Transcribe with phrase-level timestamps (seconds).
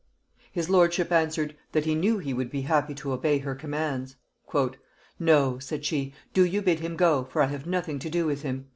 [0.51, 4.15] His lordship answered, that he knew he would be happy to obey her commands.
[5.19, 8.41] "No," said she, "do you bid him go, for I have nothing to do with
[8.41, 8.65] him."